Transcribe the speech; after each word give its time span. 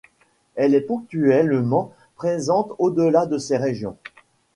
Elle 0.55 0.73
est 0.73 0.81
ponctuellement 0.81 1.93
présente 2.15 2.73
au-delà 2.79 3.27
de 3.27 3.37
ces 3.37 3.57
régions. 3.57 3.97